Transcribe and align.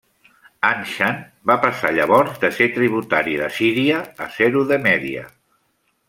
Anshan 0.69 1.19
va 1.51 1.57
passar 1.65 1.91
llavors 1.97 2.39
de 2.45 2.51
ser 2.59 2.67
tributari 2.79 3.35
d'Assíria 3.41 3.99
a 4.27 4.31
ser-ho 4.39 4.65
de 4.73 4.79
Mèdia. 4.87 5.27